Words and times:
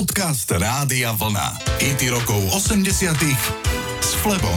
Podcast 0.00 0.48
Rádia 0.48 1.12
Vlna. 1.12 1.60
IT 1.76 2.08
rokov 2.08 2.40
80 2.56 3.20
s 4.00 4.16
Flebom. 4.24 4.56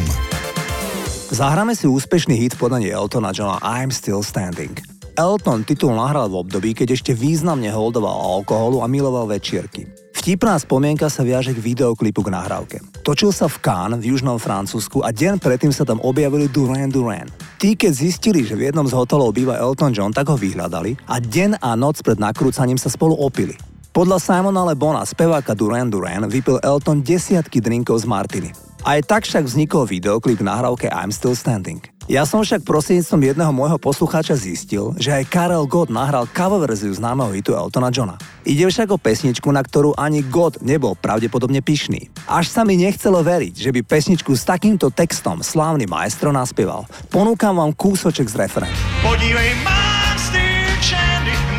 Zahráme 1.36 1.76
si 1.76 1.84
úspešný 1.84 2.40
hit 2.40 2.56
v 2.56 2.64
podaní 2.64 2.88
Eltona 2.88 3.36
Johna 3.36 3.60
I'm 3.60 3.92
Still 3.92 4.24
Standing. 4.24 4.72
Elton 5.20 5.68
titul 5.68 6.00
nahral 6.00 6.32
v 6.32 6.48
období, 6.48 6.72
keď 6.72 6.96
ešte 6.96 7.12
významne 7.12 7.68
holdoval 7.76 8.40
alkoholu 8.40 8.80
a 8.80 8.88
miloval 8.88 9.28
večierky. 9.28 9.84
Vtipná 10.16 10.56
spomienka 10.56 11.12
sa 11.12 11.28
viaže 11.28 11.52
k 11.52 11.60
videoklipu 11.60 12.24
k 12.24 12.32
nahrávke. 12.32 12.80
Točil 13.04 13.36
sa 13.36 13.52
v 13.52 13.60
Cannes 13.60 14.00
v 14.00 14.16
južnom 14.16 14.40
Francúzsku 14.40 15.04
a 15.04 15.12
deň 15.12 15.44
predtým 15.44 15.76
sa 15.76 15.84
tam 15.84 16.00
objavili 16.08 16.48
Duran 16.48 16.88
Duran. 16.88 17.28
Tí, 17.60 17.76
keď 17.76 17.92
zistili, 17.92 18.48
že 18.48 18.56
v 18.56 18.72
jednom 18.72 18.88
z 18.88 18.96
hotelov 18.96 19.36
býva 19.36 19.60
Elton 19.60 19.92
John, 19.92 20.16
tak 20.16 20.32
ho 20.32 20.40
vyhľadali 20.40 21.04
a 21.04 21.20
deň 21.20 21.60
a 21.60 21.76
noc 21.76 22.00
pred 22.00 22.16
nakrúcaním 22.16 22.80
sa 22.80 22.88
spolu 22.88 23.20
opili. 23.20 23.73
Podľa 23.94 24.18
Simona 24.18 24.66
Le 24.66 24.74
Bona, 24.74 25.06
speváka 25.06 25.54
Duran 25.54 25.86
Duran, 25.86 26.26
vypil 26.26 26.58
Elton 26.66 27.06
desiatky 27.06 27.62
drinkov 27.62 28.02
z 28.02 28.10
Martiny. 28.10 28.50
Aj 28.82 28.98
tak 29.06 29.22
však 29.22 29.46
vznikol 29.46 29.86
videoklip 29.86 30.42
v 30.42 30.50
nahrávke 30.50 30.90
I'm 30.90 31.14
Still 31.14 31.38
Standing. 31.38 31.78
Ja 32.10 32.26
som 32.26 32.42
však 32.42 32.66
prostredníctvom 32.66 33.22
jedného 33.22 33.54
môjho 33.54 33.78
poslucháča 33.78 34.34
zistil, 34.34 34.98
že 34.98 35.14
aj 35.14 35.30
Karel 35.30 35.70
Gott 35.70 35.94
nahral 35.94 36.26
cover 36.26 36.66
verziu 36.66 36.90
známeho 36.90 37.38
hitu 37.38 37.54
Eltona 37.54 37.94
Johna. 37.94 38.18
Ide 38.50 38.66
však 38.66 38.90
o 38.90 38.98
pesničku, 38.98 39.46
na 39.54 39.62
ktorú 39.62 39.94
ani 39.94 40.26
Gott 40.26 40.66
nebol 40.66 40.98
pravdepodobne 40.98 41.62
pyšný. 41.62 42.10
Až 42.26 42.50
sa 42.50 42.66
mi 42.66 42.82
nechcelo 42.82 43.22
veriť, 43.22 43.54
že 43.54 43.70
by 43.70 43.86
pesničku 43.86 44.34
s 44.34 44.42
takýmto 44.42 44.90
textom 44.90 45.46
slávny 45.46 45.86
maestro 45.86 46.34
naspieval. 46.34 46.90
Ponúkam 47.14 47.62
vám 47.62 47.70
kúsoček 47.78 48.26
z 48.26 48.42
referent. 48.42 48.74
Podívej, 49.06 49.54
mám 49.62 50.18
styl 50.18 50.54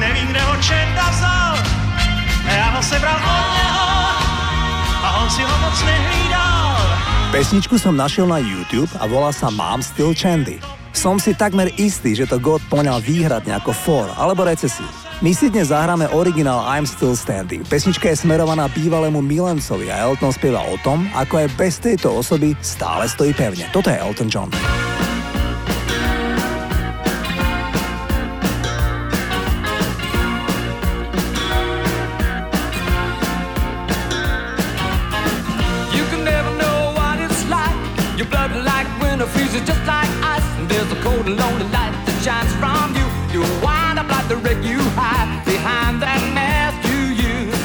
nevím, 0.01 0.29
kde 0.29 0.41
ho 0.41 0.55
Čenda 0.61 1.04
ho 2.75 2.83
sebral 2.83 3.17
od 3.17 3.47
něho 3.55 3.87
a 5.05 5.09
on 5.23 5.31
si 5.31 5.43
ho 5.43 5.59
moc 5.59 5.77
nehlídal. 5.87 6.75
Pesničku 7.31 7.79
som 7.79 7.95
našiel 7.95 8.27
na 8.27 8.39
YouTube 8.43 8.91
a 8.99 9.07
volá 9.07 9.31
sa 9.31 9.51
Mám 9.51 9.83
Still 9.83 10.15
Chandy. 10.15 10.59
Som 10.95 11.19
si 11.19 11.35
takmer 11.35 11.71
istý, 11.75 12.15
že 12.15 12.27
to 12.31 12.39
God 12.39 12.63
poňal 12.71 13.03
výhradne 13.03 13.55
ako 13.59 13.75
for 13.75 14.07
alebo 14.15 14.47
recesiu. 14.47 14.87
My 15.23 15.31
si 15.35 15.51
dnes 15.51 15.71
zahráme 15.71 16.11
originál 16.15 16.63
I'm 16.67 16.87
Still 16.87 17.15
Standing. 17.15 17.67
Pesnička 17.67 18.11
je 18.11 18.23
smerovaná 18.23 18.67
bývalému 18.71 19.23
milencovi 19.23 19.91
a 19.91 20.03
Elton 20.07 20.35
spieva 20.35 20.63
o 20.67 20.75
tom, 20.83 21.07
ako 21.15 21.47
aj 21.47 21.49
bez 21.55 21.79
tejto 21.79 22.11
osoby 22.11 22.59
stále 22.59 23.07
stojí 23.07 23.35
pevne. 23.35 23.71
Toto 23.71 23.91
je 23.91 23.99
Elton 23.99 24.31
John. 24.31 24.51
The 44.29 44.37
wreck 44.37 44.57
you 44.65 44.81
hide 44.97 45.45
behind 45.45 46.01
that 46.01 46.21
mask 46.33 46.81
you 46.89 47.13
use. 47.13 47.61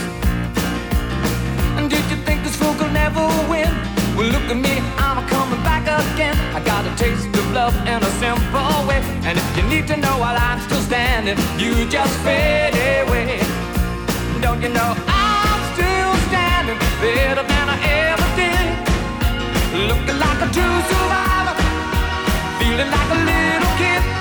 And 1.79 1.89
did 1.89 2.03
you 2.11 2.17
think 2.27 2.43
this 2.43 2.55
fool 2.55 2.73
could 2.75 2.91
never 2.91 3.23
win? 3.47 3.71
Well, 4.17 4.27
look 4.27 4.43
at 4.51 4.59
me, 4.59 4.83
I'm 4.99 5.23
coming 5.31 5.61
back 5.63 5.87
again. 5.87 6.35
I 6.51 6.59
got 6.59 6.83
a 6.83 6.91
taste 6.99 7.31
of 7.31 7.47
love 7.53 7.75
in 7.87 8.03
a 8.03 8.11
simple 8.19 8.75
way. 8.87 8.99
And 9.23 9.37
if 9.39 9.47
you 9.55 9.63
need 9.71 9.87
to 9.87 9.95
know 9.95 10.19
while 10.19 10.35
I'm 10.35 10.59
still 10.67 10.83
standing, 10.83 11.39
you 11.55 11.87
just 11.87 12.11
fade 12.27 12.75
away. 13.07 13.39
Don't 14.43 14.61
you 14.61 14.69
know 14.69 14.91
I'm 15.07 15.61
still 15.75 16.11
standing 16.27 16.79
better 16.99 17.43
than 17.47 17.65
I 17.71 17.77
ever 18.11 18.27
did? 18.35 18.67
Looking 19.87 20.19
like 20.19 20.39
a 20.43 20.49
true 20.51 20.79
survivor, 20.91 21.55
feeling 22.59 22.91
like 22.91 23.09
a 23.15 23.19
little 23.31 23.73
kid. 23.79 24.18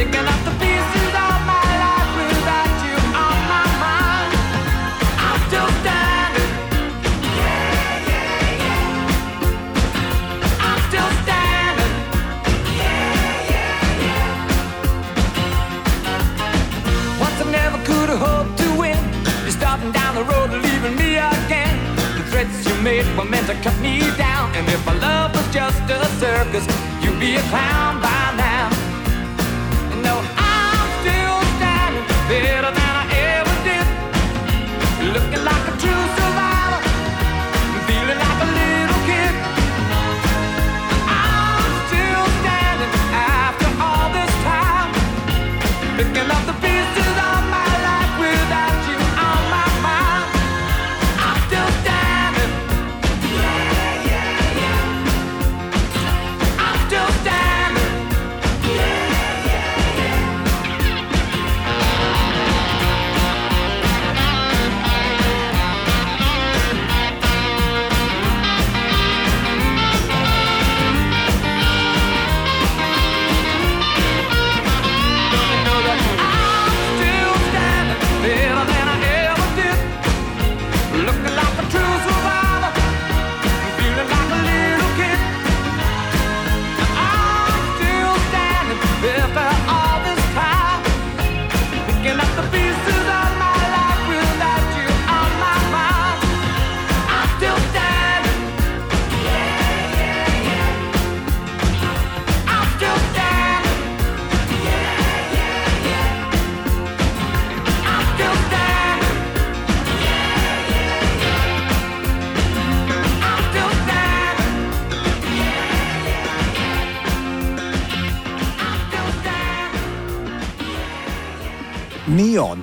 Big 0.00 0.14
and 0.14 0.29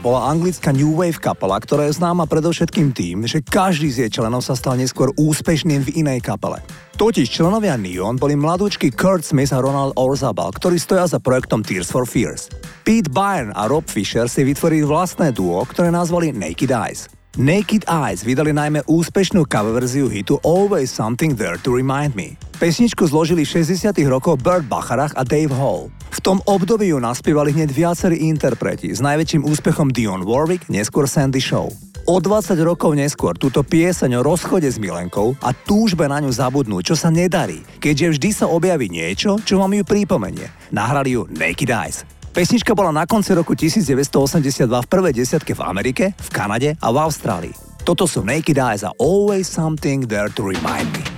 bola 0.08 0.32
anglická 0.32 0.72
New 0.72 0.96
Wave 0.96 1.20
kapela, 1.20 1.60
ktorá 1.60 1.92
je 1.92 2.00
známa 2.00 2.24
predovšetkým 2.32 2.96
tým, 2.96 3.28
že 3.28 3.44
každý 3.44 3.92
z 3.92 4.08
jej 4.08 4.12
členov 4.16 4.40
sa 4.40 4.56
stal 4.56 4.80
neskôr 4.80 5.12
úspešným 5.20 5.84
v 5.84 6.00
inej 6.00 6.24
kapele. 6.24 6.64
Totiž 6.96 7.28
členovia 7.28 7.76
Neon 7.76 8.16
boli 8.16 8.40
mladúčky 8.40 8.88
Kurt 8.88 9.28
Smith 9.28 9.52
a 9.52 9.60
Ronald 9.60 10.00
Orzabal, 10.00 10.56
ktorí 10.56 10.80
stoja 10.80 11.12
za 11.12 11.20
projektom 11.20 11.60
Tears 11.60 11.92
for 11.92 12.08
Fears. 12.08 12.48
Pete 12.88 13.12
Byrne 13.12 13.52
a 13.52 13.68
Rob 13.68 13.84
Fisher 13.84 14.32
si 14.32 14.48
vytvorili 14.48 14.88
vlastné 14.88 15.36
duo, 15.36 15.60
ktoré 15.68 15.92
nazvali 15.92 16.32
Naked 16.32 16.72
Eyes. 16.72 17.17
Naked 17.38 17.86
Eyes 17.86 18.26
vydali 18.26 18.50
najmä 18.50 18.90
úspešnú 18.90 19.46
cover 19.46 19.78
verziu 19.78 20.10
hitu 20.10 20.42
Always 20.42 20.90
Something 20.90 21.38
There 21.38 21.54
to 21.62 21.70
Remind 21.70 22.18
Me. 22.18 22.34
Pesničku 22.58 23.06
zložili 23.06 23.46
v 23.46 23.62
60 23.62 23.94
rokov 24.10 24.42
Burt 24.42 24.66
Bacharach 24.66 25.14
a 25.14 25.22
Dave 25.22 25.54
Hall. 25.54 25.94
V 26.10 26.20
tom 26.26 26.42
období 26.50 26.90
ju 26.90 26.98
naspievali 26.98 27.54
hneď 27.54 27.70
viacerí 27.70 28.26
interpreti, 28.26 28.90
s 28.90 29.06
najväčším 29.06 29.46
úspechom 29.46 29.94
Dion 29.94 30.26
Warwick, 30.26 30.66
neskôr 30.66 31.06
Sandy 31.06 31.38
Show. 31.38 31.70
O 32.10 32.18
20 32.18 32.58
rokov 32.66 32.98
neskôr 32.98 33.38
túto 33.38 33.62
pieseň 33.62 34.18
o 34.18 34.26
rozchode 34.26 34.66
s 34.66 34.82
milenkou 34.82 35.38
a 35.38 35.54
túžbe 35.54 36.10
na 36.10 36.18
ňu 36.18 36.34
zabudnúť, 36.34 36.90
čo 36.90 36.96
sa 36.98 37.14
nedarí, 37.14 37.62
keďže 37.78 38.18
vždy 38.18 38.30
sa 38.34 38.50
objaví 38.50 38.90
niečo, 38.90 39.38
čo 39.46 39.62
vám 39.62 39.78
ju 39.78 39.86
pripomenie. 39.86 40.50
Nahrali 40.74 41.14
ju 41.14 41.30
Naked 41.30 41.70
Eyes. 41.70 42.17
Pesnička 42.38 42.78
bola 42.78 42.94
na 42.94 43.10
konci 43.10 43.34
roku 43.34 43.58
1982 43.58 44.70
v 44.70 44.86
prvej 44.86 45.26
desiatke 45.26 45.58
v 45.58 45.62
Amerike, 45.66 46.14
v 46.14 46.30
Kanade 46.30 46.70
a 46.78 46.94
v 46.94 46.98
Austrálii. 47.02 47.54
Toto 47.82 48.06
sú 48.06 48.22
Naked 48.22 48.62
Eyes 48.62 48.86
a 48.86 48.94
Always 49.02 49.50
Something 49.50 50.06
There 50.06 50.30
to 50.30 50.46
Remind 50.46 50.86
Me. 50.94 51.17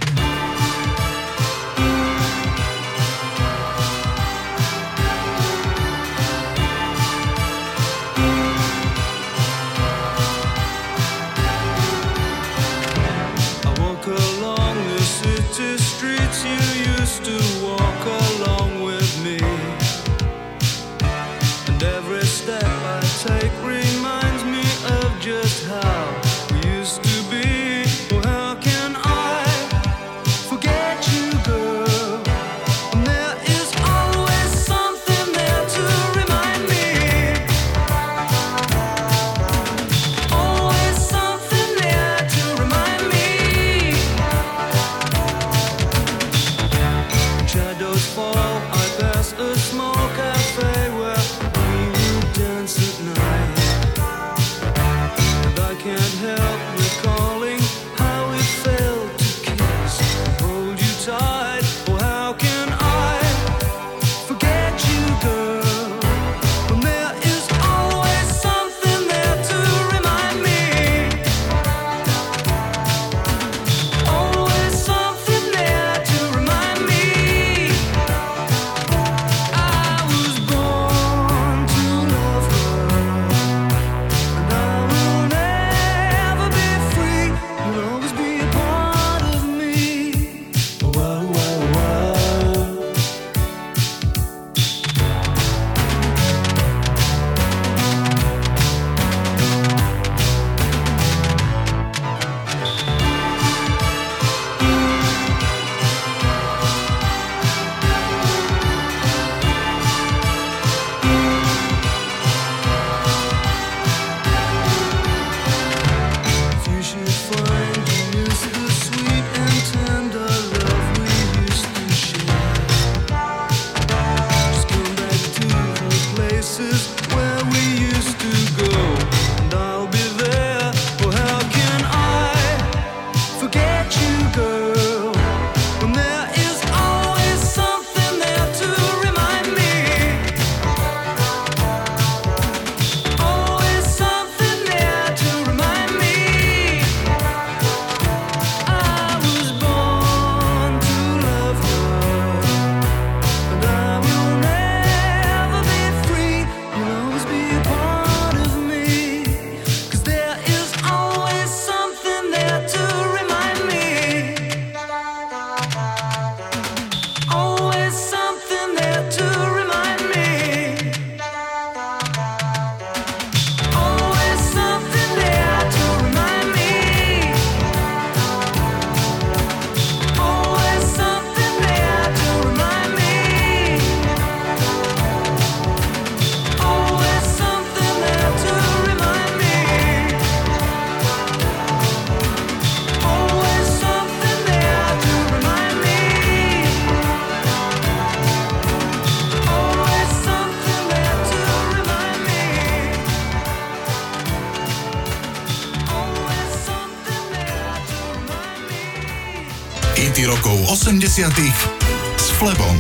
S 211.10 212.30
Flebom. 212.38 212.78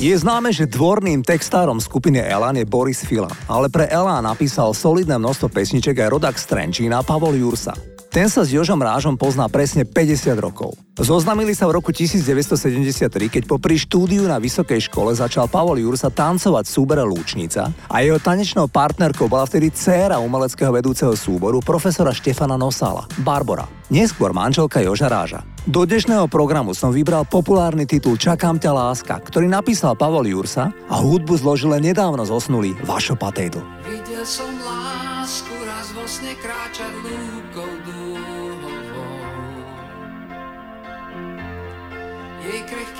Je 0.00 0.16
známe, 0.16 0.56
že 0.56 0.64
dvorným 0.64 1.20
textárom 1.20 1.76
skupiny 1.76 2.16
Elan 2.16 2.56
je 2.56 2.64
Boris 2.64 3.04
Fila, 3.04 3.28
ale 3.44 3.68
pre 3.68 3.84
Elan 3.92 4.24
napísal 4.24 4.72
solidné 4.72 5.20
množstvo 5.20 5.52
pesniček 5.52 6.00
aj 6.00 6.08
rodak 6.08 6.40
z 6.40 6.48
Trenčína 6.48 7.04
Pavol 7.04 7.36
Jursa. 7.36 7.76
Ten 8.10 8.26
sa 8.26 8.42
s 8.42 8.50
Jožom 8.50 8.82
Rážom 8.82 9.14
pozná 9.14 9.46
presne 9.46 9.86
50 9.86 10.34
rokov. 10.42 10.74
Zoznamili 10.98 11.54
sa 11.54 11.70
v 11.70 11.78
roku 11.78 11.94
1973, 11.94 13.06
keď 13.30 13.42
popri 13.46 13.78
štúdiu 13.78 14.26
na 14.26 14.42
vysokej 14.42 14.90
škole 14.90 15.14
začal 15.14 15.46
Pavol 15.46 15.78
Jursa 15.78 16.10
tancovať 16.10 16.66
v 16.66 16.74
súbere 16.74 17.06
Lúčnica 17.06 17.70
a 17.86 17.96
jeho 18.02 18.18
tanečnou 18.18 18.66
partnerkou 18.66 19.30
bola 19.30 19.46
vtedy 19.46 19.70
dcéra 19.70 20.18
umeleckého 20.18 20.74
vedúceho 20.74 21.14
súboru 21.14 21.62
profesora 21.62 22.10
Štefana 22.10 22.58
Nosala, 22.58 23.06
Barbara, 23.22 23.70
neskôr 23.94 24.34
manželka 24.34 24.82
Joža 24.82 25.06
Ráža. 25.06 25.46
Do 25.70 25.86
dnešného 25.86 26.26
programu 26.26 26.74
som 26.74 26.90
vybral 26.90 27.22
populárny 27.30 27.86
titul 27.86 28.18
Čakám 28.18 28.58
ťa 28.58 28.74
láska, 28.74 29.22
ktorý 29.22 29.46
napísal 29.46 29.94
Pavol 29.94 30.26
Jursa 30.26 30.74
a 30.90 30.98
hudbu 30.98 31.38
zložil 31.38 31.78
nedávno 31.78 32.26
zosnulý 32.26 32.74
Vašo 32.82 33.14
Patejdl. 33.14 33.62
Videl 33.86 34.26
som 34.26 34.50
lásku 34.66 34.79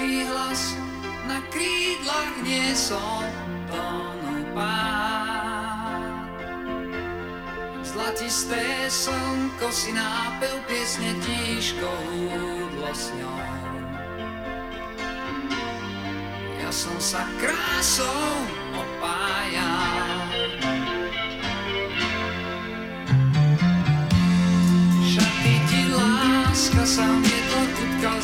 Jej 0.01 0.09
krehký 0.09 0.25
hlas 0.25 0.77
na 1.29 1.45
krídlach 1.53 2.37
nie 2.41 2.73
som 2.73 3.21
tónu 3.69 4.49
pán. 4.57 6.25
Zlatisté 7.85 8.89
slnko 8.89 9.69
si 9.69 9.93
nápil 9.93 10.57
piesne 10.65 11.13
tížko 11.21 11.85
húdlo 11.85 12.89
s 12.97 13.13
ňou. 13.13 13.45
Ja 16.65 16.71
som 16.73 16.97
sa 16.97 17.21
krásou 17.37 18.25
opájal. 18.73 20.25
Šaty 25.05 25.55
ti 25.69 25.81
láska 25.93 26.89
sa 26.89 27.05
mi 27.05 27.37
to 27.53 27.61
tutkal 27.77 28.17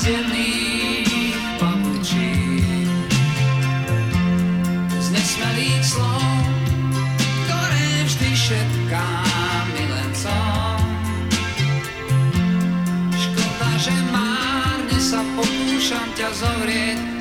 ťa 16.17 16.33
zovrieť 16.33 17.16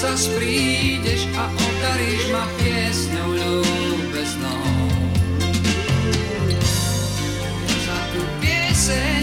zas 0.00 0.32
prídeš 0.32 1.28
a 1.36 1.44
okaríš 1.52 2.24
ma 2.32 2.44
piesňou 2.56 3.30
ľúbeznou. 3.36 4.64
Za 7.68 7.98
tú 8.08 8.22
pieseň 8.40 9.19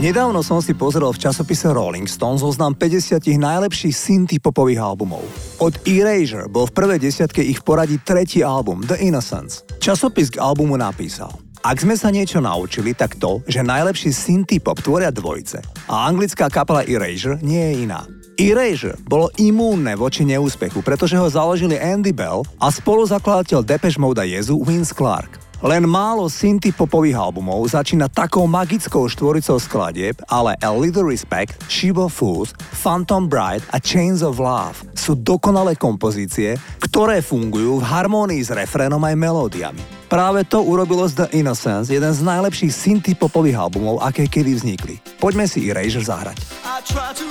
Nedávno 0.00 0.40
som 0.40 0.64
si 0.64 0.72
pozrel 0.72 1.12
v 1.12 1.20
časopise 1.20 1.68
Rolling 1.68 2.08
Stone 2.08 2.40
zoznam 2.40 2.72
50 2.72 3.20
najlepších 3.20 3.92
synty 3.92 4.40
popových 4.40 4.80
albumov. 4.80 5.20
Od 5.60 5.76
Erasure 5.84 6.48
bol 6.48 6.64
v 6.64 6.72
prvej 6.72 7.04
desiatke 7.04 7.44
ich 7.44 7.60
v 7.60 7.66
poradí 7.68 8.00
tretí 8.00 8.40
album 8.40 8.80
The 8.80 8.96
Innocence. 8.96 9.60
Časopis 9.76 10.32
k 10.32 10.40
albumu 10.40 10.80
napísal 10.80 11.28
ak 11.60 11.76
sme 11.76 11.92
sa 11.92 12.08
niečo 12.08 12.40
naučili, 12.40 12.96
tak 12.96 13.20
to, 13.20 13.44
že 13.44 13.60
najlepší 13.60 14.16
synty 14.16 14.64
pop 14.64 14.80
tvoria 14.80 15.12
dvojice 15.12 15.60
a 15.92 16.08
anglická 16.08 16.48
kapela 16.48 16.80
Erasure 16.88 17.36
nie 17.44 17.60
je 17.60 17.74
iná. 17.84 18.08
Erasure 18.40 18.96
bolo 19.04 19.28
imúnne 19.36 19.92
voči 19.92 20.24
neúspechu, 20.24 20.80
pretože 20.80 21.20
ho 21.20 21.28
založili 21.28 21.76
Andy 21.76 22.16
Bell 22.16 22.48
a 22.56 22.72
spoluzakladateľ 22.72 23.60
Depeche 23.60 24.00
Mode 24.00 24.24
Jezu 24.24 24.56
Vince 24.64 24.96
Clark. 24.96 25.39
Len 25.60 25.84
málo 25.84 26.24
synty 26.32 26.72
popových 26.72 27.20
albumov 27.20 27.68
začína 27.68 28.08
takou 28.08 28.48
magickou 28.48 29.04
štvoricou 29.04 29.60
skladieb, 29.60 30.16
ale 30.24 30.56
A 30.56 30.72
Little 30.72 31.04
Respect, 31.04 31.52
Shiva 31.68 32.08
Fools, 32.08 32.56
Phantom 32.80 33.28
Bride 33.28 33.60
a 33.68 33.76
Chains 33.76 34.24
of 34.24 34.40
Love 34.40 34.80
sú 34.96 35.20
dokonalé 35.20 35.76
kompozície, 35.76 36.56
ktoré 36.80 37.20
fungujú 37.20 37.76
v 37.76 37.84
harmónii 37.84 38.40
s 38.40 38.56
refrénom 38.56 39.04
aj 39.04 39.14
melódiami. 39.20 39.82
Práve 40.08 40.48
to 40.48 40.64
urobilo 40.64 41.04
z 41.04 41.22
The 41.22 41.26
Innocence 41.36 41.92
jeden 41.92 42.10
z 42.16 42.24
najlepších 42.24 42.72
synty 42.72 43.12
popových 43.12 43.60
albumov, 43.60 44.00
aké 44.00 44.32
kedy 44.32 44.56
vznikli. 44.56 44.96
Poďme 45.20 45.44
si 45.44 45.68
Erasure 45.68 46.08
zahrať. 46.08 46.40
I 46.64 46.80
try 46.88 47.12
to 47.12 47.30